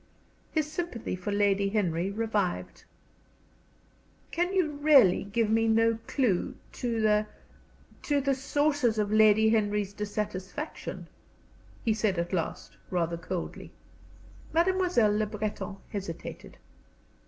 [0.51, 2.85] His sympathy for Lady Henry revived.
[4.31, 7.27] "Can you really give me no clew to the
[8.01, 11.05] to the sources of Lady Henry's dissatisfaction?"
[11.85, 13.71] he said, at last, rather coldly.
[14.51, 16.57] Mademoiselle Le Breton hesitated.